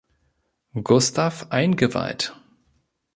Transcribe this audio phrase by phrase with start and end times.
[0.83, 2.35] Gustaf eingeweiht.